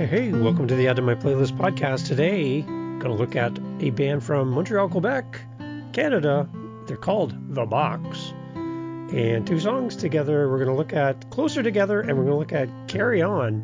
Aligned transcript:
Hey, 0.00 0.06
hey, 0.06 0.32
welcome 0.32 0.66
to 0.66 0.74
the 0.74 0.88
Add 0.88 0.96
to 0.96 1.02
My 1.02 1.14
Playlist 1.14 1.58
podcast. 1.58 2.06
Today, 2.06 2.62
going 2.62 3.00
to 3.02 3.12
look 3.12 3.36
at 3.36 3.58
a 3.80 3.90
band 3.90 4.24
from 4.24 4.48
Montreal, 4.48 4.88
Quebec, 4.88 5.42
Canada. 5.92 6.48
They're 6.86 6.96
called 6.96 7.34
The 7.54 7.66
Box. 7.66 8.32
And 8.54 9.46
two 9.46 9.60
songs 9.60 9.96
together, 9.96 10.48
we're 10.48 10.56
going 10.56 10.70
to 10.70 10.74
look 10.74 10.94
at 10.94 11.28
Closer 11.28 11.62
Together 11.62 12.00
and 12.00 12.16
we're 12.16 12.24
going 12.24 12.32
to 12.32 12.38
look 12.38 12.54
at 12.54 12.88
Carry 12.88 13.20
On. 13.20 13.62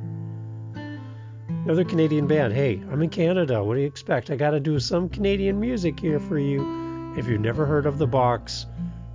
Another 1.65 1.85
Canadian 1.85 2.27
band. 2.27 2.53
Hey, 2.53 2.83
I'm 2.93 3.01
in 3.01 3.09
Canada. 3.09 3.65
What 3.65 3.77
do 3.77 3.81
you 3.81 3.87
expect? 3.87 4.31
I 4.31 4.37
got 4.37 4.51
to 4.51 4.61
do 4.61 4.79
some 4.79 5.09
Canadian 5.09 5.59
music 5.59 5.99
here 5.99 6.21
for 6.21 6.39
you. 6.39 7.15
If 7.17 7.29
you've 7.29 7.41
never 7.41 7.65
heard 7.65 7.87
of 7.87 7.97
The 7.97 8.07
Box, 8.07 8.67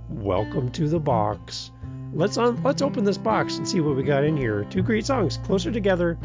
welcome 0.08 0.72
to 0.72 0.88
The 0.88 0.98
Box. 0.98 1.70
Let's 2.14 2.36
on 2.36 2.60
let's 2.64 2.82
open 2.82 3.04
this 3.04 3.16
box 3.16 3.58
and 3.58 3.66
see 3.66 3.80
what 3.80 3.94
we 3.94 4.02
got 4.02 4.24
in 4.24 4.36
here. 4.36 4.64
Two 4.64 4.82
great 4.82 5.06
songs, 5.06 5.38
Closer 5.44 5.70
Together 5.70 6.18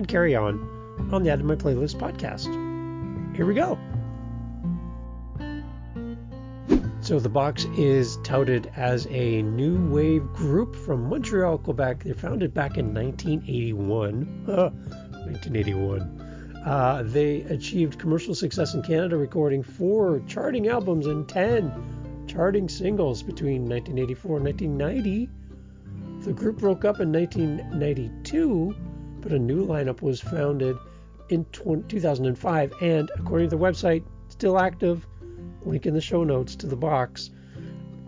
and 0.00 0.08
Carry 0.08 0.34
On, 0.34 0.58
on 1.12 1.22
the 1.22 1.36
to 1.36 1.44
My 1.44 1.56
Playlist 1.56 1.96
podcast. 1.96 2.46
Here 3.36 3.44
we 3.44 3.52
go. 3.52 3.78
So 7.02 7.20
the 7.20 7.28
box 7.28 7.66
is 7.76 8.16
touted 8.24 8.72
as 8.76 9.06
a 9.10 9.42
new 9.42 9.76
wave 9.90 10.26
group 10.32 10.74
from 10.74 11.10
Montreal, 11.10 11.58
Quebec. 11.58 12.04
They're 12.04 12.14
founded 12.14 12.54
back 12.54 12.78
in 12.78 12.94
1981. 12.94 14.46
1981. 14.46 16.26
Uh, 16.60 17.02
they 17.04 17.40
achieved 17.44 17.98
commercial 17.98 18.34
success 18.34 18.74
in 18.74 18.82
Canada, 18.82 19.16
recording 19.16 19.62
four 19.62 20.20
charting 20.26 20.68
albums 20.68 21.06
and 21.06 21.26
10 21.26 22.26
charting 22.26 22.68
singles 22.68 23.22
between 23.22 23.62
1984 23.62 24.36
and 24.36 24.44
1990. 24.44 25.30
The 26.26 26.34
group 26.34 26.58
broke 26.58 26.84
up 26.84 27.00
in 27.00 27.10
1992, 27.10 28.76
but 29.20 29.32
a 29.32 29.38
new 29.38 29.66
lineup 29.66 30.02
was 30.02 30.20
founded 30.20 30.76
in 31.28 31.44
2005 31.52 32.72
and, 32.80 33.10
according 33.16 33.48
to 33.48 33.56
the 33.56 33.62
website, 33.62 34.02
still 34.28 34.58
active. 34.58 35.06
Link 35.64 35.86
in 35.86 35.94
the 35.94 36.00
show 36.00 36.24
notes 36.24 36.56
to 36.56 36.66
the 36.66 36.76
box. 36.76 37.30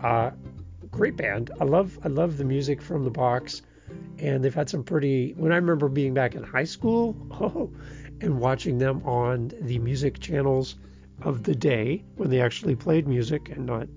Uh, 0.01 0.31
great 0.91 1.15
band. 1.15 1.51
I 1.59 1.63
love 1.65 1.97
I 2.03 2.07
love 2.07 2.37
the 2.37 2.43
music 2.43 2.81
from 2.81 3.03
the 3.03 3.11
box, 3.11 3.61
and 4.17 4.43
they've 4.43 4.53
had 4.53 4.69
some 4.69 4.83
pretty. 4.83 5.33
When 5.33 5.51
I 5.51 5.55
remember 5.55 5.87
being 5.87 6.13
back 6.13 6.35
in 6.35 6.43
high 6.43 6.63
school, 6.63 7.15
oh, 7.31 7.71
and 8.21 8.39
watching 8.39 8.77
them 8.77 9.03
on 9.05 9.51
the 9.61 9.79
music 9.79 10.19
channels 10.19 10.75
of 11.21 11.43
the 11.43 11.55
day 11.55 12.03
when 12.15 12.29
they 12.29 12.41
actually 12.41 12.75
played 12.75 13.07
music 13.07 13.49
and 13.49 13.65
not 13.65 13.87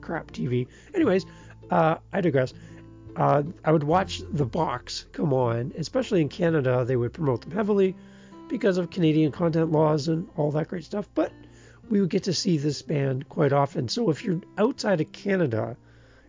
crap 0.00 0.30
TV. 0.30 0.66
Anyways, 0.94 1.26
uh, 1.70 1.96
I 2.12 2.20
digress. 2.20 2.54
Uh, 3.16 3.42
I 3.64 3.72
would 3.72 3.82
watch 3.82 4.20
the 4.30 4.44
box 4.44 5.06
come 5.12 5.32
on, 5.32 5.72
especially 5.78 6.20
in 6.20 6.28
Canada. 6.28 6.84
They 6.84 6.96
would 6.96 7.14
promote 7.14 7.40
them 7.40 7.52
heavily 7.52 7.96
because 8.48 8.76
of 8.76 8.90
Canadian 8.90 9.32
content 9.32 9.72
laws 9.72 10.08
and 10.08 10.28
all 10.36 10.50
that 10.50 10.68
great 10.68 10.84
stuff. 10.84 11.08
But 11.14 11.32
we 11.88 12.00
would 12.00 12.10
get 12.10 12.24
to 12.24 12.34
see 12.34 12.58
this 12.58 12.82
band 12.82 13.26
quite 13.30 13.54
often. 13.54 13.88
So 13.88 14.10
if 14.10 14.22
you're 14.22 14.42
outside 14.58 15.00
of 15.00 15.12
Canada 15.12 15.78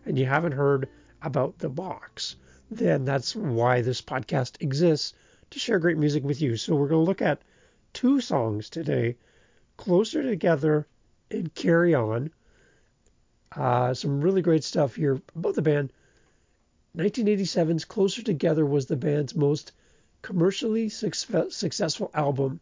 and 0.06 0.18
you 0.18 0.24
haven't 0.24 0.52
heard 0.52 0.88
about 1.20 1.58
the 1.58 1.68
box, 1.68 2.36
then 2.70 3.04
that's 3.04 3.36
why 3.36 3.82
this 3.82 4.00
podcast 4.00 4.62
exists 4.62 5.12
to 5.50 5.58
share 5.58 5.78
great 5.78 5.98
music 5.98 6.24
with 6.24 6.40
you. 6.40 6.56
So 6.56 6.74
we're 6.74 6.88
going 6.88 7.02
to 7.02 7.08
look 7.08 7.22
at 7.22 7.42
two 7.92 8.20
songs 8.20 8.70
today 8.70 9.16
Closer 9.76 10.22
Together 10.22 10.86
and 11.30 11.54
Carry 11.54 11.94
On. 11.94 12.30
Uh, 13.54 13.92
some 13.92 14.22
really 14.22 14.42
great 14.42 14.64
stuff 14.64 14.94
here 14.94 15.20
about 15.36 15.54
the 15.54 15.62
band. 15.62 15.92
1987's 16.98 17.84
Closer 17.84 18.22
Together 18.24 18.66
was 18.66 18.86
the 18.86 18.96
band's 18.96 19.36
most 19.36 19.70
commercially 20.20 20.88
successful 20.88 22.10
album 22.12 22.60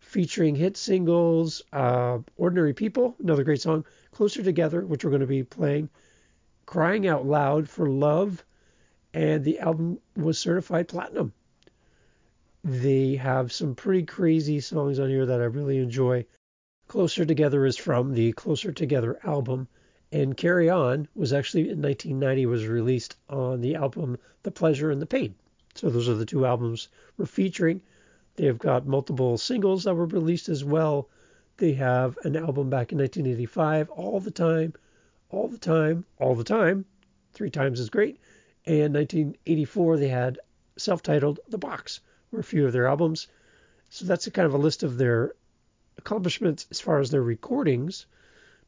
featuring 0.00 0.56
hit 0.56 0.76
singles 0.76 1.62
uh, 1.72 2.18
Ordinary 2.36 2.74
People, 2.74 3.14
another 3.20 3.44
great 3.44 3.60
song, 3.60 3.84
Closer 4.10 4.42
Together, 4.42 4.84
which 4.84 5.04
we're 5.04 5.12
going 5.12 5.20
to 5.20 5.26
be 5.28 5.44
playing, 5.44 5.88
Crying 6.66 7.06
Out 7.06 7.24
Loud 7.24 7.68
for 7.68 7.88
Love, 7.88 8.44
and 9.14 9.44
the 9.44 9.60
album 9.60 10.00
was 10.16 10.36
certified 10.36 10.88
platinum. 10.88 11.32
They 12.64 13.14
have 13.14 13.52
some 13.52 13.76
pretty 13.76 14.02
crazy 14.02 14.58
songs 14.58 14.98
on 14.98 15.10
here 15.10 15.26
that 15.26 15.40
I 15.40 15.44
really 15.44 15.78
enjoy. 15.78 16.26
Closer 16.88 17.24
Together 17.24 17.64
is 17.64 17.76
from 17.76 18.14
the 18.14 18.32
Closer 18.32 18.72
Together 18.72 19.20
album, 19.22 19.68
and 20.12 20.36
Carry 20.36 20.68
On 20.68 21.06
was 21.14 21.32
actually 21.32 21.70
in 21.70 21.80
1990 21.80 22.46
was 22.46 22.66
released 22.66 23.16
on 23.28 23.60
the 23.60 23.76
album 23.76 24.18
The 24.42 24.50
Pleasure 24.50 24.90
and 24.90 25.00
the 25.00 25.06
Pain. 25.06 25.34
So 25.74 25.88
those 25.88 26.08
are 26.08 26.14
the 26.14 26.26
two 26.26 26.44
albums 26.44 26.88
we're 27.16 27.26
featuring. 27.26 27.80
They've 28.36 28.58
got 28.58 28.86
multiple 28.86 29.38
singles 29.38 29.84
that 29.84 29.94
were 29.94 30.06
released 30.06 30.48
as 30.48 30.64
well. 30.64 31.08
They 31.58 31.74
have 31.74 32.18
an 32.24 32.36
album 32.36 32.70
back 32.70 32.90
in 32.90 32.98
1985, 32.98 33.90
All 33.90 34.18
the 34.18 34.30
Time, 34.30 34.72
All 35.30 35.46
the 35.46 35.58
Time, 35.58 36.04
All 36.18 36.34
the 36.34 36.44
Time, 36.44 36.86
three 37.32 37.50
times 37.50 37.78
as 37.78 37.90
great. 37.90 38.18
And 38.66 38.94
1984, 38.94 39.96
they 39.98 40.08
had 40.08 40.40
self 40.76 41.02
titled 41.02 41.38
The 41.48 41.58
Box, 41.58 42.00
were 42.30 42.40
a 42.40 42.44
few 42.44 42.66
of 42.66 42.72
their 42.72 42.86
albums. 42.86 43.28
So 43.90 44.06
that's 44.06 44.26
a 44.26 44.30
kind 44.30 44.46
of 44.46 44.54
a 44.54 44.58
list 44.58 44.82
of 44.82 44.98
their 44.98 45.34
accomplishments 45.98 46.66
as 46.70 46.80
far 46.80 46.98
as 46.98 47.10
their 47.10 47.22
recordings. 47.22 48.06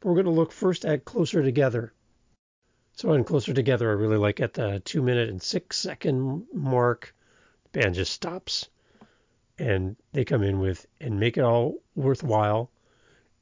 But 0.03 0.09
we're 0.09 0.15
going 0.15 0.35
to 0.35 0.41
look 0.41 0.51
first 0.51 0.83
at 0.83 1.05
Closer 1.05 1.41
Together. 1.41 1.93
So 2.91 3.13
on 3.13 3.23
Closer 3.23 3.53
Together, 3.53 3.89
I 3.89 3.93
really 3.93 4.17
like 4.17 4.41
at 4.41 4.53
the 4.53 4.81
two 4.83 5.01
minute 5.01 5.29
and 5.29 5.41
six 5.41 5.77
second 5.77 6.45
mark, 6.51 7.15
the 7.63 7.79
band 7.79 7.95
just 7.95 8.11
stops 8.11 8.67
and 9.57 9.95
they 10.11 10.25
come 10.25 10.43
in 10.43 10.59
with 10.59 10.85
and 10.99 11.21
make 11.21 11.37
it 11.37 11.45
all 11.45 11.75
worthwhile. 11.95 12.69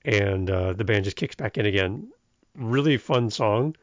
And 0.06 0.52
uh, 0.52 0.74
the 0.74 0.84
band 0.84 1.06
just 1.06 1.18
kicks 1.18 1.34
back 1.34 1.58
in 1.58 1.66
again. 1.66 2.12
Really 2.56 2.98
fun 2.98 3.32
song. 3.32 3.76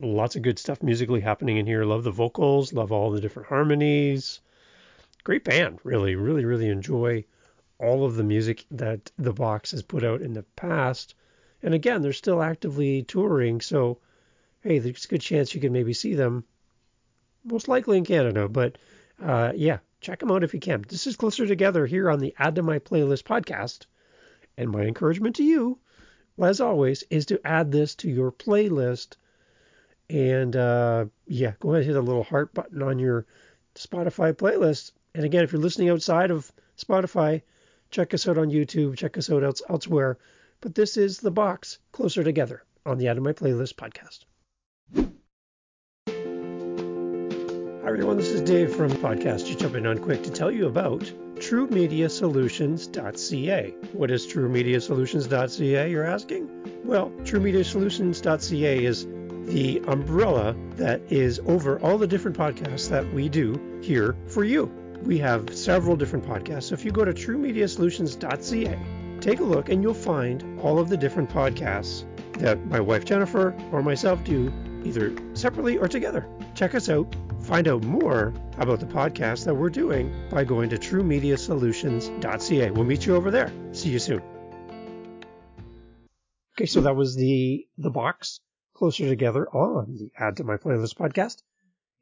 Lots 0.00 0.34
of 0.34 0.42
good 0.42 0.58
stuff 0.58 0.82
musically 0.82 1.20
happening 1.20 1.58
in 1.58 1.66
here. 1.66 1.84
Love 1.84 2.02
the 2.02 2.10
vocals. 2.10 2.72
Love 2.72 2.90
all 2.90 3.12
the 3.12 3.20
different 3.20 3.48
harmonies. 3.48 4.40
Great 5.22 5.44
band. 5.44 5.78
Really, 5.84 6.16
really, 6.16 6.44
really 6.44 6.68
enjoy 6.68 7.24
all 7.78 8.04
of 8.04 8.16
the 8.16 8.24
music 8.24 8.66
that 8.72 9.12
the 9.18 9.32
box 9.32 9.70
has 9.70 9.84
put 9.84 10.02
out 10.02 10.20
in 10.20 10.32
the 10.32 10.42
past. 10.56 11.14
And 11.62 11.74
again, 11.74 12.02
they're 12.02 12.12
still 12.12 12.42
actively 12.42 13.02
touring. 13.02 13.60
So, 13.60 13.98
hey, 14.62 14.78
there's 14.78 15.04
a 15.04 15.08
good 15.08 15.20
chance 15.20 15.54
you 15.54 15.60
can 15.60 15.72
maybe 15.72 15.92
see 15.92 16.14
them. 16.14 16.44
Most 17.44 17.68
likely 17.68 17.98
in 17.98 18.04
Canada. 18.04 18.48
But 18.48 18.78
uh, 19.22 19.52
yeah, 19.54 19.78
check 20.00 20.18
them 20.18 20.30
out 20.30 20.44
if 20.44 20.54
you 20.54 20.60
can. 20.60 20.84
This 20.88 21.06
is 21.06 21.16
Closer 21.16 21.46
Together 21.46 21.86
here 21.86 22.10
on 22.10 22.18
the 22.18 22.34
Add 22.38 22.56
to 22.56 22.62
My 22.62 22.78
Playlist 22.78 23.22
podcast. 23.22 23.86
And 24.58 24.70
my 24.70 24.82
encouragement 24.82 25.36
to 25.36 25.44
you, 25.44 25.78
as 26.40 26.60
always, 26.60 27.04
is 27.10 27.26
to 27.26 27.40
add 27.44 27.72
this 27.72 27.94
to 27.96 28.10
your 28.10 28.32
playlist. 28.32 29.16
And 30.10 30.54
uh, 30.56 31.06
yeah, 31.26 31.52
go 31.60 31.70
ahead 31.70 31.82
and 31.82 31.86
hit 31.86 31.94
the 31.94 32.02
little 32.02 32.24
heart 32.24 32.52
button 32.52 32.82
on 32.82 32.98
your 32.98 33.24
Spotify 33.74 34.32
playlist. 34.34 34.92
And 35.14 35.24
again, 35.24 35.44
if 35.44 35.52
you're 35.52 35.60
listening 35.60 35.88
outside 35.88 36.30
of 36.30 36.52
Spotify, 36.76 37.42
check 37.90 38.12
us 38.12 38.26
out 38.26 38.38
on 38.38 38.50
YouTube, 38.50 38.96
check 38.96 39.16
us 39.16 39.30
out 39.30 39.44
else, 39.44 39.62
elsewhere. 39.68 40.18
But 40.62 40.74
this 40.76 40.96
is 40.96 41.18
The 41.18 41.32
Box 41.32 41.80
Closer 41.90 42.22
Together 42.22 42.62
on 42.86 42.96
the 42.96 43.08
Add 43.08 43.14
to 43.14 43.20
My 43.20 43.32
Playlist 43.32 43.74
podcast. 43.74 44.20
Hi 47.82 47.88
everyone, 47.88 48.16
this 48.16 48.28
is 48.28 48.42
Dave 48.42 48.72
from 48.72 48.92
Podcast. 48.92 49.46
Just 49.46 49.58
jumping 49.58 49.86
on 49.86 49.98
quick 49.98 50.22
to 50.22 50.30
tell 50.30 50.52
you 50.52 50.68
about 50.68 51.00
TrueMediaSolutions.ca. 51.34 53.70
What 53.92 54.12
is 54.12 54.24
TrueMediaSolutions.ca, 54.28 55.90
you're 55.90 56.06
asking? 56.06 56.48
Well, 56.84 57.10
TrueMediaSolutions.ca 57.24 58.84
is 58.84 59.04
the 59.52 59.82
umbrella 59.88 60.54
that 60.76 61.00
is 61.10 61.40
over 61.40 61.80
all 61.80 61.98
the 61.98 62.06
different 62.06 62.38
podcasts 62.38 62.88
that 62.88 63.12
we 63.12 63.28
do 63.28 63.80
here 63.82 64.14
for 64.28 64.44
you. 64.44 64.66
We 65.02 65.18
have 65.18 65.56
several 65.56 65.96
different 65.96 66.24
podcasts. 66.24 66.68
So 66.68 66.74
if 66.74 66.84
you 66.84 66.92
go 66.92 67.04
to 67.04 67.12
TrueMediaSolutions.ca, 67.12 69.01
take 69.22 69.40
a 69.40 69.44
look 69.44 69.68
and 69.68 69.82
you'll 69.82 69.94
find 69.94 70.60
all 70.60 70.78
of 70.78 70.88
the 70.88 70.96
different 70.96 71.30
podcasts 71.30 72.04
that 72.34 72.64
my 72.66 72.80
wife 72.80 73.04
Jennifer 73.04 73.54
or 73.70 73.82
myself 73.82 74.22
do 74.24 74.52
either 74.84 75.14
separately 75.34 75.78
or 75.78 75.88
together. 75.88 76.26
Check 76.54 76.74
us 76.74 76.88
out 76.88 77.14
Find 77.42 77.66
out 77.66 77.82
more 77.82 78.32
about 78.58 78.78
the 78.78 78.86
podcast 78.86 79.44
that 79.46 79.54
we're 79.54 79.68
doing 79.68 80.14
by 80.30 80.44
going 80.44 80.70
to 80.70 80.76
truemediasolutions.ca. 80.76 82.70
We'll 82.70 82.84
meet 82.84 83.04
you 83.04 83.16
over 83.16 83.32
there. 83.32 83.52
See 83.72 83.88
you 83.90 83.98
soon. 83.98 84.22
Okay, 86.54 86.66
so 86.66 86.82
that 86.82 86.94
was 86.94 87.16
the 87.16 87.66
the 87.78 87.90
box 87.90 88.38
closer 88.74 89.08
together 89.08 89.48
on 89.48 89.96
the 89.96 90.12
Add 90.16 90.36
to 90.36 90.44
My 90.44 90.56
Playlist 90.56 90.94
podcast, 90.94 91.42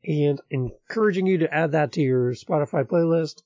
and 0.05 0.39
encouraging 0.51 1.27
you 1.27 1.39
to 1.39 1.55
add 1.55 1.73
that 1.73 1.93
to 1.93 2.03
your 2.03 2.33
Spotify 2.35 2.85
playlist. 2.85 3.41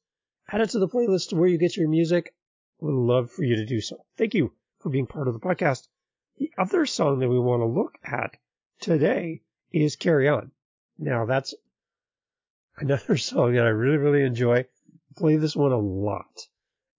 Add 0.50 0.62
it 0.62 0.70
to 0.70 0.80
the 0.80 0.88
playlist 0.88 1.32
where 1.32 1.48
you 1.48 1.58
get 1.58 1.76
your 1.76 1.88
music. 1.88 2.34
Would 2.84 2.92
love 2.92 3.30
for 3.30 3.42
you 3.42 3.56
to 3.56 3.64
do 3.64 3.80
so. 3.80 4.04
Thank 4.18 4.34
you 4.34 4.52
for 4.80 4.90
being 4.90 5.06
part 5.06 5.26
of 5.26 5.32
the 5.32 5.40
podcast. 5.40 5.88
The 6.36 6.50
other 6.58 6.84
song 6.84 7.20
that 7.20 7.30
we 7.30 7.38
want 7.38 7.62
to 7.62 7.66
look 7.66 7.96
at 8.04 8.36
today 8.78 9.40
is 9.72 9.96
Carry 9.96 10.28
On. 10.28 10.50
Now 10.98 11.24
that's 11.24 11.54
another 12.76 13.16
song 13.30 13.54
that 13.54 13.64
I 13.64 13.70
really, 13.70 13.96
really 13.96 14.22
enjoy. 14.22 14.66
play 15.16 15.36
this 15.36 15.56
one 15.56 15.72
a 15.72 15.78
lot. 15.78 16.46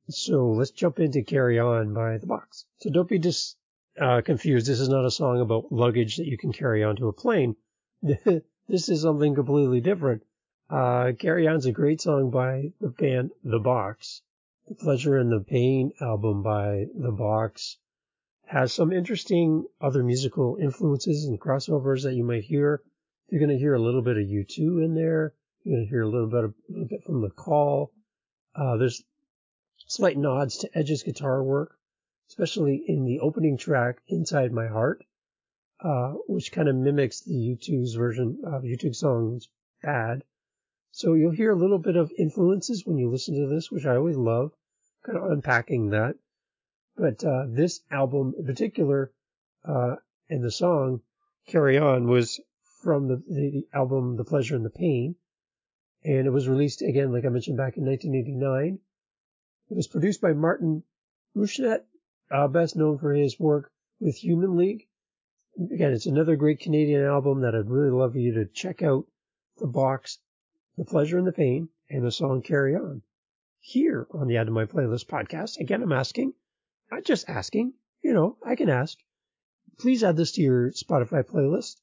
So 0.09 0.53
let's 0.53 0.71
jump 0.71 0.99
into 0.99 1.21
Carry 1.21 1.59
On 1.59 1.93
by 1.93 2.17
The 2.17 2.25
Box. 2.25 2.65
So 2.79 2.89
don't 2.89 3.07
be 3.07 3.19
dis, 3.19 3.55
uh, 4.01 4.21
confused. 4.21 4.65
This 4.65 4.79
is 4.79 4.89
not 4.89 5.05
a 5.05 5.11
song 5.11 5.39
about 5.39 5.71
luggage 5.71 6.17
that 6.17 6.25
you 6.25 6.39
can 6.39 6.51
carry 6.51 6.83
onto 6.83 7.09
a 7.09 7.13
plane. 7.13 7.57
this 8.01 8.89
is 8.89 9.03
something 9.03 9.35
completely 9.35 9.81
different. 9.81 10.23
Uh, 10.67 11.11
Carry 11.19 11.47
On's 11.47 11.67
a 11.67 11.71
great 11.71 12.01
song 12.01 12.31
by 12.31 12.73
the 12.81 12.89
band 12.89 13.29
The 13.43 13.59
Box. 13.59 14.23
The 14.67 14.73
Pleasure 14.73 15.17
and 15.17 15.31
the 15.31 15.41
Pain 15.41 15.91
album 16.01 16.41
by 16.41 16.87
The 16.95 17.11
Box 17.11 17.77
has 18.45 18.73
some 18.73 18.91
interesting 18.91 19.67
other 19.79 20.03
musical 20.03 20.57
influences 20.59 21.25
and 21.25 21.39
crossovers 21.39 22.01
that 22.01 22.15
you 22.15 22.23
might 22.23 22.45
hear. 22.45 22.81
You're 23.29 23.39
going 23.39 23.51
to 23.51 23.59
hear 23.59 23.75
a 23.75 23.81
little 23.81 24.01
bit 24.01 24.17
of 24.17 24.23
U2 24.23 24.83
in 24.83 24.95
there. 24.95 25.35
You're 25.63 25.75
going 25.75 25.85
to 25.85 25.89
hear 25.89 26.01
a 26.01 26.09
little 26.09 26.29
bit, 26.29 26.45
of, 26.45 26.55
a 26.67 26.71
little 26.71 26.87
bit 26.87 27.03
from 27.03 27.21
The 27.21 27.29
Call. 27.29 27.91
Uh, 28.55 28.77
there's 28.77 29.03
slight 29.85 30.17
nods 30.17 30.57
to 30.57 30.77
Edge's 30.77 31.03
guitar 31.03 31.43
work, 31.43 31.77
especially 32.29 32.83
in 32.87 33.05
the 33.05 33.19
opening 33.19 33.57
track, 33.57 34.01
Inside 34.07 34.51
My 34.51 34.65
Heart, 34.65 35.05
uh, 35.79 36.13
which 36.27 36.51
kind 36.51 36.69
of 36.69 36.75
mimics 36.75 37.21
the 37.21 37.33
U2's 37.33 37.93
version 37.93 38.41
of 38.43 38.63
U2 38.63 38.95
songs 38.95 39.47
Bad. 39.83 40.23
So 40.97 41.13
you'll 41.13 41.31
hear 41.31 41.51
a 41.51 41.57
little 41.57 41.77
bit 41.77 41.97
of 41.97 42.13
influences 42.17 42.85
when 42.85 42.97
you 42.97 43.09
listen 43.09 43.35
to 43.35 43.53
this, 43.53 43.69
which 43.69 43.85
I 43.85 43.97
always 43.97 44.15
love, 44.15 44.53
kind 45.05 45.17
of 45.17 45.29
unpacking 45.29 45.89
that. 45.89 46.15
But 46.95 47.21
uh, 47.21 47.47
this 47.49 47.81
album 47.91 48.33
in 48.39 48.45
particular, 48.45 49.11
uh, 49.65 49.97
and 50.29 50.41
the 50.41 50.51
song 50.51 51.01
Carry 51.47 51.77
On 51.77 52.07
was 52.07 52.39
from 52.81 53.09
the, 53.09 53.17
the, 53.27 53.67
album 53.73 54.15
The 54.15 54.23
Pleasure 54.23 54.55
and 54.55 54.63
the 54.63 54.69
Pain. 54.69 55.17
And 56.05 56.27
it 56.27 56.29
was 56.29 56.47
released 56.47 56.81
again, 56.81 57.11
like 57.11 57.25
I 57.25 57.29
mentioned, 57.29 57.57
back 57.57 57.75
in 57.75 57.85
1989. 57.85 58.79
It 59.71 59.75
was 59.75 59.87
produced 59.87 60.21
by 60.21 60.31
Martin 60.31 60.81
Rushent, 61.33 61.83
uh, 62.31 62.47
best 62.47 62.77
known 62.77 62.99
for 62.99 63.13
his 63.13 63.37
work 63.37 63.69
with 63.99 64.15
Human 64.23 64.55
League. 64.55 64.87
Again, 65.59 65.91
it's 65.91 66.05
another 66.05 66.37
great 66.37 66.61
Canadian 66.61 67.03
album 67.03 67.41
that 67.41 67.53
I'd 67.53 67.69
really 67.69 67.91
love 67.91 68.13
for 68.13 68.19
you 68.19 68.35
to 68.35 68.45
check 68.45 68.81
out. 68.81 69.07
The 69.57 69.67
box 69.67 70.19
the 70.77 70.85
Pleasure 70.85 71.17
and 71.17 71.25
the 71.25 71.31
Pain, 71.31 71.69
and 71.89 72.03
the 72.03 72.11
song 72.11 72.41
Carry 72.41 72.75
On. 72.75 73.01
Here 73.59 74.07
on 74.11 74.27
the 74.27 74.37
Add 74.37 74.47
to 74.47 74.51
My 74.51 74.65
Playlist 74.65 75.05
podcast, 75.05 75.57
again, 75.57 75.81
I'm 75.81 75.93
asking, 75.93 76.33
not 76.91 77.05
just 77.05 77.29
asking, 77.29 77.73
you 78.01 78.13
know, 78.13 78.37
I 78.45 78.55
can 78.55 78.69
ask. 78.69 78.97
Please 79.79 80.03
add 80.03 80.17
this 80.17 80.33
to 80.33 80.41
your 80.41 80.71
Spotify 80.71 81.23
playlist. 81.23 81.77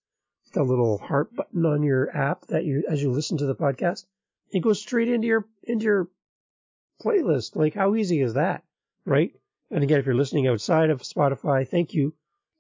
The 0.52 0.62
little 0.62 0.98
heart 0.98 1.34
button 1.34 1.64
on 1.64 1.82
your 1.82 2.14
app 2.14 2.46
that 2.48 2.64
you, 2.64 2.84
as 2.88 3.02
you 3.02 3.10
listen 3.10 3.38
to 3.38 3.46
the 3.46 3.54
podcast, 3.54 4.04
it 4.50 4.60
goes 4.60 4.80
straight 4.80 5.08
into 5.08 5.26
your, 5.26 5.46
into 5.62 5.84
your 5.84 6.08
playlist. 7.02 7.56
Like, 7.56 7.74
how 7.74 7.94
easy 7.94 8.20
is 8.20 8.34
that? 8.34 8.62
Right? 9.06 9.32
And 9.70 9.82
again, 9.82 10.00
if 10.00 10.04
you're 10.06 10.14
listening 10.14 10.48
outside 10.48 10.90
of 10.90 11.00
Spotify, 11.00 11.66
thank 11.66 11.94
you. 11.94 12.12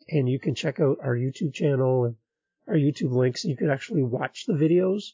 And 0.08 0.28
you 0.28 0.38
can 0.38 0.54
check 0.54 0.80
out 0.80 0.98
our 1.02 1.14
YouTube 1.14 1.52
channel 1.52 2.06
and 2.06 2.16
our 2.66 2.74
YouTube 2.74 3.12
links. 3.12 3.44
You 3.44 3.56
can 3.56 3.70
actually 3.70 4.02
watch 4.02 4.46
the 4.46 4.54
videos 4.54 5.12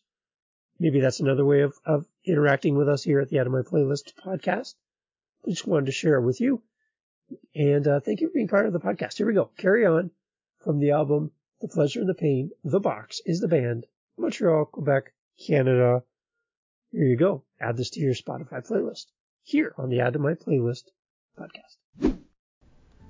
maybe 0.79 1.01
that's 1.01 1.21
another 1.21 1.45
way 1.45 1.63
of, 1.63 1.75
of 1.85 2.07
interacting 2.25 2.77
with 2.77 2.89
us 2.89 3.03
here 3.03 3.21
at 3.21 3.29
the 3.29 3.39
Add 3.39 3.45
to 3.45 3.51
My 3.51 3.63
Playlist 3.63 4.13
podcast. 4.25 4.75
I 5.47 5.51
just 5.51 5.67
wanted 5.67 5.87
to 5.87 5.93
share 5.93 6.17
it 6.17 6.25
with 6.25 6.41
you. 6.41 6.63
And 7.55 7.87
uh, 7.87 8.01
thank 8.01 8.21
you 8.21 8.29
for 8.29 8.35
being 8.35 8.49
part 8.49 8.67
of 8.67 8.73
the 8.73 8.81
podcast. 8.81 9.17
Here 9.17 9.27
we 9.27 9.35
go. 9.35 9.51
Carry 9.57 9.85
on 9.87 10.11
from 10.59 10.79
the 10.79 10.93
album 10.93 11.31
The 11.61 11.69
Pleasure 11.69 12.01
and 12.01 12.09
the 12.09 12.15
Pain. 12.15 12.51
The 12.65 12.81
Box 12.81 13.21
is 13.27 13.41
the 13.41 13.49
band. 13.49 13.87
Montreal, 14.17 14.67
Quebec, 14.67 15.13
Canada. 15.47 16.03
Here 16.91 17.05
you 17.05 17.17
go. 17.17 17.45
Add 17.61 17.77
this 17.77 17.91
to 17.91 18.01
your 18.01 18.15
Spotify 18.15 18.67
playlist 18.67 19.07
here 19.43 19.75
on 19.77 19.91
the 19.91 20.01
Add 20.01 20.15
to 20.15 20.19
My 20.19 20.35
Playlist 20.35 20.85
podcast. 21.39 21.77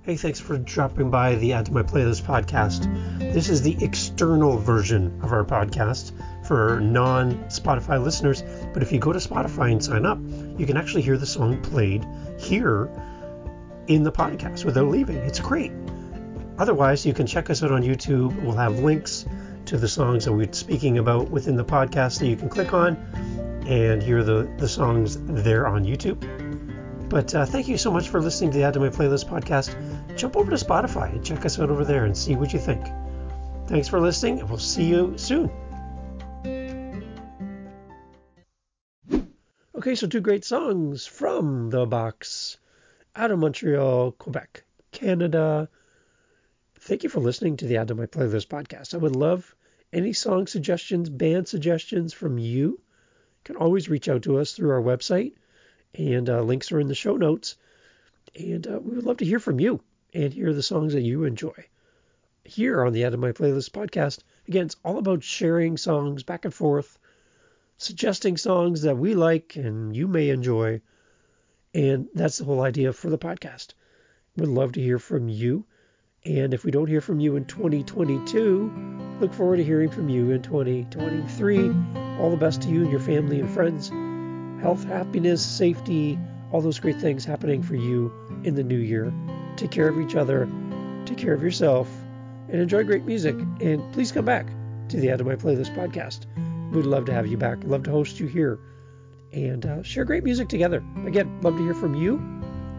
Hey, 0.03 0.15
thanks 0.15 0.39
for 0.39 0.57
dropping 0.57 1.11
by 1.11 1.35
the 1.35 1.51
Add 1.51 1.65
to 1.65 1.73
My 1.73 1.83
Playlist 1.83 2.23
podcast. 2.23 2.87
This 3.19 3.49
is 3.49 3.61
the 3.61 3.75
external 3.83 4.57
version 4.57 5.19
of 5.21 5.33
our 5.33 5.43
podcast 5.43 6.13
for 6.47 6.79
non 6.79 7.35
Spotify 7.49 8.01
listeners. 8.01 8.41
But 8.73 8.81
if 8.81 8.93
you 8.93 8.99
go 8.99 9.11
to 9.11 9.19
Spotify 9.19 9.73
and 9.73 9.83
sign 9.83 10.05
up, 10.05 10.17
you 10.57 10.65
can 10.65 10.77
actually 10.77 11.01
hear 11.01 11.17
the 11.17 11.25
song 11.25 11.61
played 11.61 12.07
here 12.39 12.89
in 13.87 14.03
the 14.03 14.11
podcast 14.11 14.63
without 14.63 14.87
leaving. 14.87 15.17
It's 15.17 15.41
great. 15.41 15.73
Otherwise, 16.57 17.05
you 17.05 17.13
can 17.13 17.27
check 17.27 17.49
us 17.49 17.61
out 17.61 17.73
on 17.73 17.83
YouTube. 17.83 18.41
We'll 18.41 18.53
have 18.53 18.79
links 18.79 19.25
to 19.65 19.77
the 19.77 19.89
songs 19.89 20.23
that 20.25 20.31
we're 20.31 20.51
speaking 20.53 20.97
about 20.97 21.29
within 21.29 21.57
the 21.57 21.65
podcast 21.65 22.19
that 22.19 22.27
you 22.27 22.37
can 22.37 22.47
click 22.47 22.73
on 22.73 22.95
and 23.67 24.01
hear 24.01 24.23
the, 24.23 24.49
the 24.57 24.67
songs 24.69 25.17
there 25.19 25.67
on 25.67 25.83
YouTube. 25.83 26.49
But 27.09 27.33
uh, 27.33 27.45
thank 27.47 27.67
you 27.67 27.77
so 27.79 27.91
much 27.91 28.09
for 28.09 28.21
listening 28.21 28.51
to 28.51 28.57
the 28.59 28.63
Add 28.63 28.75
to 28.75 28.79
My 28.79 28.89
Playlist 28.89 29.27
podcast. 29.27 29.75
Jump 30.19 30.35
over 30.35 30.51
to 30.51 30.57
Spotify 30.57 31.13
and 31.13 31.23
check 31.23 31.45
us 31.45 31.57
out 31.61 31.69
over 31.69 31.85
there 31.85 32.03
and 32.03 32.15
see 32.15 32.35
what 32.35 32.51
you 32.51 32.59
think. 32.59 32.85
Thanks 33.67 33.87
for 33.87 34.01
listening, 34.01 34.41
and 34.41 34.49
we'll 34.49 34.57
see 34.57 34.83
you 34.83 35.17
soon. 35.17 35.49
Okay, 39.73 39.95
so 39.95 40.07
two 40.07 40.19
great 40.19 40.43
songs 40.43 41.05
from 41.05 41.69
the 41.69 41.85
box 41.85 42.57
out 43.15 43.31
of 43.31 43.39
Montreal, 43.39 44.11
Quebec, 44.11 44.65
Canada. 44.91 45.69
Thank 46.79 47.03
you 47.03 47.09
for 47.09 47.21
listening 47.21 47.55
to 47.55 47.65
the 47.65 47.77
Add 47.77 47.87
to 47.87 47.95
My 47.95 48.05
Playlist 48.05 48.49
podcast. 48.49 48.93
I 48.93 48.97
would 48.97 49.15
love 49.15 49.55
any 49.93 50.11
song 50.11 50.47
suggestions, 50.47 51.09
band 51.09 51.47
suggestions 51.47 52.11
from 52.11 52.37
you. 52.37 52.67
You 52.67 52.79
can 53.45 53.55
always 53.55 53.87
reach 53.87 54.09
out 54.09 54.23
to 54.23 54.39
us 54.39 54.51
through 54.51 54.71
our 54.71 54.81
website, 54.81 55.35
and 55.95 56.29
uh, 56.29 56.41
links 56.41 56.73
are 56.73 56.79
in 56.81 56.89
the 56.89 56.93
show 56.93 57.15
notes. 57.15 57.55
And 58.35 58.67
uh, 58.67 58.79
we 58.83 58.97
would 58.97 59.05
love 59.05 59.17
to 59.17 59.25
hear 59.25 59.39
from 59.39 59.61
you 59.61 59.81
and 60.13 60.33
hear 60.33 60.53
the 60.53 60.63
songs 60.63 60.93
that 60.93 61.01
you 61.01 61.23
enjoy. 61.23 61.65
Here 62.43 62.85
on 62.85 62.93
the 62.93 63.03
Add 63.03 63.11
to 63.11 63.17
My 63.17 63.31
Playlist 63.31 63.71
podcast, 63.71 64.19
again, 64.47 64.65
it's 64.65 64.77
all 64.83 64.97
about 64.97 65.23
sharing 65.23 65.77
songs 65.77 66.23
back 66.23 66.45
and 66.45 66.53
forth 66.53 66.97
suggesting 67.79 68.35
songs 68.35 68.81
that 68.81 68.97
we 68.97 69.15
like 69.15 69.55
and 69.55 69.95
you 69.95 70.07
may 70.07 70.29
enjoy. 70.29 70.81
And 71.73 72.07
that's 72.13 72.37
the 72.37 72.43
whole 72.43 72.61
idea 72.61 72.93
for 72.93 73.09
the 73.09 73.17
podcast. 73.17 73.69
We'd 74.35 74.49
love 74.49 74.73
to 74.73 74.81
hear 74.81 74.99
from 74.99 75.29
you. 75.29 75.65
And 76.25 76.53
if 76.53 76.65
we 76.65 76.71
don't 76.71 76.87
hear 76.87 76.99
from 76.99 77.21
you 77.21 77.37
in 77.37 77.45
2022, 77.45 79.17
look 79.21 79.33
forward 79.33 79.57
to 79.57 79.63
hearing 79.63 79.89
from 79.89 80.09
you 80.09 80.31
in 80.31 80.41
2023. 80.41 81.71
All 82.19 82.29
the 82.29 82.37
best 82.37 82.61
to 82.63 82.69
you 82.69 82.81
and 82.81 82.91
your 82.91 82.99
family 82.99 83.39
and 83.39 83.49
friends. 83.49 83.89
Health, 84.61 84.83
happiness, 84.83 85.45
safety, 85.45 86.19
all 86.51 86.59
those 86.59 86.79
great 86.79 86.99
things 86.99 87.23
happening 87.23 87.63
for 87.63 87.75
you 87.75 88.11
in 88.43 88.55
the 88.55 88.63
new 88.63 88.77
year. 88.77 89.13
Take 89.59 89.71
care 89.71 89.89
of 89.89 89.99
each 89.99 90.15
other, 90.15 90.49
take 91.03 91.17
care 91.17 91.33
of 91.33 91.43
yourself, 91.43 91.89
and 92.47 92.61
enjoy 92.61 92.85
great 92.85 93.03
music. 93.03 93.35
And 93.59 93.91
please 93.91 94.09
come 94.09 94.23
back 94.23 94.47
to 94.87 94.97
the 94.97 95.09
Add 95.09 95.17
to 95.17 95.25
My 95.25 95.35
Playlist 95.35 95.75
podcast. 95.75 96.27
We'd 96.71 96.85
love 96.85 97.03
to 97.07 97.13
have 97.13 97.27
you 97.27 97.35
back. 97.35 97.57
Love 97.65 97.83
to 97.83 97.91
host 97.91 98.21
you 98.21 98.27
here 98.27 98.57
and 99.33 99.65
uh, 99.65 99.83
share 99.83 100.05
great 100.05 100.23
music 100.23 100.47
together. 100.47 100.81
Again, 101.05 101.41
love 101.41 101.57
to 101.57 101.63
hear 101.63 101.73
from 101.73 101.93
you. 101.93 102.19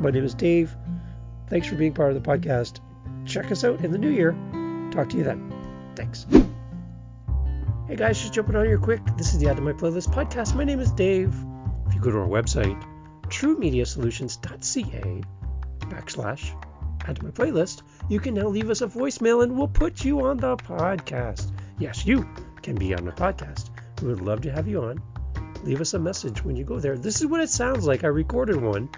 My 0.00 0.08
name 0.08 0.24
is 0.24 0.32
Dave. 0.32 0.74
Thanks 1.48 1.66
for 1.66 1.74
being 1.74 1.92
part 1.92 2.16
of 2.16 2.22
the 2.22 2.26
podcast. 2.26 2.80
Check 3.26 3.52
us 3.52 3.62
out 3.62 3.84
in 3.84 3.92
the 3.92 3.98
new 3.98 4.08
year. 4.08 4.32
Talk 4.90 5.10
to 5.10 5.18
you 5.18 5.22
then. 5.22 5.52
Thanks. 5.96 6.24
Hey 7.88 7.96
guys, 7.96 8.18
just 8.18 8.32
jumping 8.32 8.56
on 8.56 8.64
here 8.64 8.78
quick. 8.78 9.02
This 9.18 9.34
is 9.34 9.38
the 9.38 9.50
Add 9.50 9.56
to 9.56 9.62
My 9.62 9.74
Playlist 9.74 10.14
podcast. 10.14 10.54
My 10.54 10.64
name 10.64 10.80
is 10.80 10.90
Dave. 10.92 11.34
If 11.88 11.94
you 11.94 12.00
go 12.00 12.10
to 12.10 12.20
our 12.20 12.26
website, 12.26 12.82
truemediasolutions.ca 13.24 15.22
backslash 15.80 16.69
add 17.10 17.16
to 17.16 17.24
my 17.24 17.30
playlist, 17.30 17.82
you 18.08 18.20
can 18.20 18.34
now 18.34 18.46
leave 18.46 18.70
us 18.70 18.82
a 18.82 18.86
voicemail 18.86 19.42
and 19.42 19.56
we'll 19.56 19.68
put 19.68 20.04
you 20.04 20.20
on 20.20 20.36
the 20.36 20.56
podcast. 20.56 21.50
Yes, 21.78 22.06
you 22.06 22.28
can 22.62 22.76
be 22.76 22.94
on 22.94 23.04
the 23.04 23.12
podcast. 23.12 23.70
We 24.00 24.08
would 24.08 24.20
love 24.20 24.42
to 24.42 24.52
have 24.52 24.68
you 24.68 24.84
on. 24.84 25.02
Leave 25.64 25.80
us 25.80 25.92
a 25.94 25.98
message 25.98 26.44
when 26.44 26.56
you 26.56 26.64
go 26.64 26.78
there. 26.78 26.96
This 26.96 27.20
is 27.20 27.26
what 27.26 27.40
it 27.40 27.50
sounds 27.50 27.84
like. 27.84 28.04
I 28.04 28.08
recorded 28.08 28.56
one. 28.56 28.88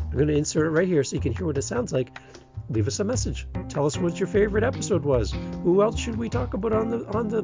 I'm 0.00 0.12
going 0.12 0.28
to 0.28 0.34
insert 0.36 0.66
it 0.66 0.70
right 0.70 0.86
here 0.86 1.04
so 1.04 1.14
you 1.16 1.22
can 1.22 1.32
hear 1.32 1.46
what 1.46 1.56
it 1.56 1.62
sounds 1.62 1.92
like. 1.92 2.18
Leave 2.68 2.88
us 2.88 2.98
a 2.98 3.04
message. 3.04 3.46
Tell 3.68 3.86
us 3.86 3.96
what 3.96 4.18
your 4.18 4.26
favorite 4.26 4.64
episode 4.64 5.04
was. 5.04 5.32
Who 5.62 5.82
else 5.82 5.98
should 5.98 6.16
we 6.16 6.28
talk 6.28 6.54
about 6.54 6.72
on 6.72 6.90
the 6.90 7.06
on 7.16 7.28
the 7.28 7.42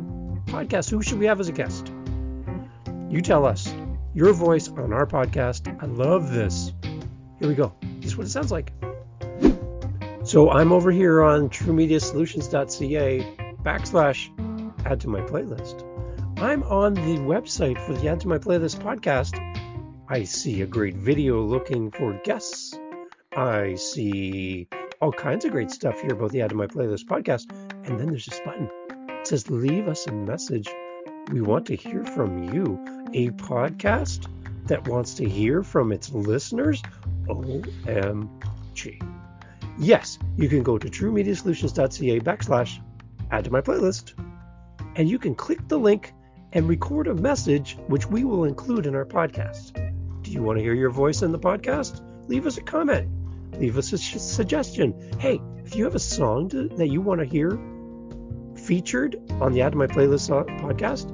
podcast? 0.50 0.90
Who 0.90 1.02
should 1.02 1.18
we 1.18 1.26
have 1.26 1.40
as 1.40 1.48
a 1.48 1.52
guest? 1.52 1.92
You 3.08 3.20
tell 3.20 3.44
us. 3.44 3.72
Your 4.12 4.32
voice 4.32 4.68
on 4.68 4.92
our 4.92 5.06
podcast. 5.06 5.80
I 5.80 5.86
love 5.86 6.32
this. 6.32 6.72
Here 7.38 7.48
we 7.48 7.54
go. 7.54 7.74
This 8.00 8.06
is 8.06 8.16
what 8.16 8.26
it 8.26 8.30
sounds 8.30 8.50
like. 8.50 8.72
So 10.30 10.48
I'm 10.48 10.70
over 10.70 10.92
here 10.92 11.24
on 11.24 11.48
truemediasolutions.ca 11.48 13.36
backslash 13.64 14.86
add 14.86 15.00
to 15.00 15.08
my 15.08 15.22
playlist. 15.22 15.82
I'm 16.40 16.62
on 16.62 16.94
the 16.94 17.18
website 17.18 17.84
for 17.84 17.94
the 17.94 18.06
Add 18.06 18.20
to 18.20 18.28
My 18.28 18.38
Playlist 18.38 18.78
podcast. 18.78 19.34
I 20.08 20.22
see 20.22 20.62
a 20.62 20.68
great 20.68 20.94
video 20.94 21.42
looking 21.42 21.90
for 21.90 22.12
guests. 22.22 22.78
I 23.36 23.74
see 23.74 24.68
all 25.00 25.10
kinds 25.10 25.44
of 25.44 25.50
great 25.50 25.72
stuff 25.72 26.00
here 26.00 26.12
about 26.12 26.30
the 26.30 26.42
Add 26.42 26.50
to 26.50 26.54
My 26.54 26.68
Playlist 26.68 27.06
podcast. 27.06 27.50
And 27.88 27.98
then 27.98 28.06
there's 28.06 28.26
this 28.26 28.40
button. 28.44 28.70
It 29.08 29.26
says, 29.26 29.50
Leave 29.50 29.88
us 29.88 30.06
a 30.06 30.12
message. 30.12 30.68
We 31.32 31.40
want 31.40 31.66
to 31.66 31.74
hear 31.74 32.04
from 32.04 32.54
you. 32.54 32.78
A 33.14 33.30
podcast? 33.30 34.28
that 34.66 34.86
wants 34.86 35.14
to 35.14 35.28
hear 35.28 35.64
from 35.64 35.90
its 35.90 36.12
listeners? 36.12 36.80
OMG. 37.26 39.00
Yes, 39.80 40.18
you 40.36 40.48
can 40.48 40.62
go 40.62 40.76
to 40.76 40.88
truemediasolutions.ca 40.88 42.20
backslash 42.20 42.80
add 43.30 43.44
to 43.44 43.50
my 43.50 43.62
playlist, 43.62 44.12
and 44.96 45.08
you 45.08 45.18
can 45.18 45.34
click 45.34 45.66
the 45.68 45.78
link 45.78 46.12
and 46.52 46.68
record 46.68 47.06
a 47.06 47.14
message 47.14 47.78
which 47.86 48.06
we 48.06 48.24
will 48.24 48.44
include 48.44 48.86
in 48.86 48.94
our 48.94 49.06
podcast. 49.06 49.72
Do 50.22 50.30
you 50.30 50.42
want 50.42 50.58
to 50.58 50.62
hear 50.62 50.74
your 50.74 50.90
voice 50.90 51.22
in 51.22 51.32
the 51.32 51.38
podcast? 51.38 52.02
Leave 52.28 52.46
us 52.46 52.58
a 52.58 52.62
comment. 52.62 53.08
Leave 53.58 53.78
us 53.78 53.92
a 53.92 53.98
suggestion. 53.98 54.94
Hey, 55.18 55.40
if 55.64 55.74
you 55.74 55.84
have 55.84 55.94
a 55.94 56.00
song 56.00 56.50
to, 56.50 56.68
that 56.68 56.88
you 56.88 57.00
want 57.00 57.20
to 57.20 57.26
hear 57.26 57.58
featured 58.56 59.16
on 59.40 59.52
the 59.52 59.62
Add 59.62 59.72
to 59.72 59.78
My 59.78 59.86
Playlist 59.86 60.30
uh, 60.30 60.44
podcast, 60.62 61.10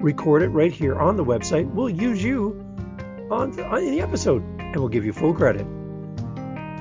record 0.00 0.42
it 0.42 0.48
right 0.48 0.72
here 0.72 0.98
on 1.00 1.16
the 1.16 1.24
website. 1.24 1.68
We'll 1.72 1.90
use 1.90 2.22
you 2.22 2.64
on 3.30 3.52
the, 3.52 3.66
on 3.66 3.84
the 3.84 4.00
episode 4.00 4.42
and 4.58 4.76
we'll 4.76 4.88
give 4.88 5.04
you 5.04 5.12
full 5.12 5.34
credit. 5.34 5.66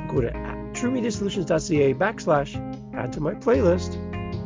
Go 0.09 0.21
to 0.21 0.42
truemediasolutions.ca 0.83 1.93
backslash 1.93 2.93
add 2.93 3.13
to 3.13 3.21
my 3.21 3.33
playlist, 3.33 3.95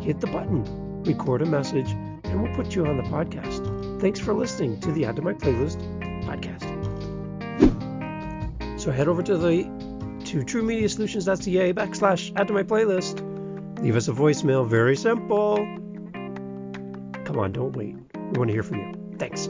hit 0.04 0.22
the 0.22 0.28
button, 0.28 0.64
record 1.04 1.42
a 1.42 1.46
message, 1.46 1.90
and 1.90 2.44
we'll 2.44 2.54
put 2.54 2.76
you 2.76 2.86
on 2.86 2.98
the 2.98 3.04
podcast. 3.04 4.00
Thanks 4.00 4.20
for 4.20 4.36
listening 4.36 4.80
to 4.82 4.92
the 4.92 5.06
Add 5.06 5.16
to 5.16 5.24
My 5.24 5.34
Playlist 5.34 5.82
podcast. 6.26 6.68
So 8.80 8.92
head 8.92 9.08
over 9.08 9.24
to 9.24 9.36
the 9.36 9.64
to 10.26 10.44
truemediasolutions.ca 10.44 11.74
backslash 11.74 12.32
add 12.36 12.48
to 12.50 12.54
my 12.54 12.64
playlist. 12.64 13.24
Leave 13.82 13.96
us 13.96 14.08
a 14.08 14.12
voicemail. 14.12 14.68
Very 14.68 14.96
simple. 14.96 15.56
Come 17.26 17.40
on, 17.40 17.52
don't 17.52 17.76
wait. 17.76 17.96
We 18.14 18.38
want 18.38 18.50
to 18.50 18.54
hear 18.54 18.64
from 18.64 18.78
you. 18.80 19.18
Thanks. 19.18 19.50